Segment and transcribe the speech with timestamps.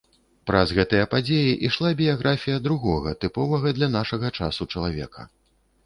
[0.51, 5.33] Праз гэтыя падзеі ішла біяграфія другога тыповага для нашага часу чалавека.